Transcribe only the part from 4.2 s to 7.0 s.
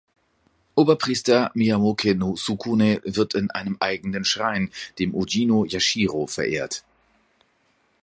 Schrein, dem "Ujino-yashiro", verehrt.